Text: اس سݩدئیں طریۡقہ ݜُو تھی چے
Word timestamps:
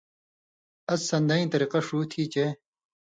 اس 0.91 1.01
سݩدئیں 1.09 1.49
طریۡقہ 1.51 1.79
ݜُو 1.87 1.99
تھی 2.11 2.23
چے 2.33 2.45